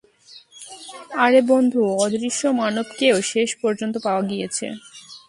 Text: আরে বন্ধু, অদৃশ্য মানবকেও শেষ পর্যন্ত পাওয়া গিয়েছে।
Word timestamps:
আরে 1.17 1.39
বন্ধু, 1.51 1.81
অদৃশ্য 1.97 2.41
মানবকেও 2.61 3.17
শেষ 3.31 3.49
পর্যন্ত 3.61 3.95
পাওয়া 4.05 4.23
গিয়েছে। 4.23 4.65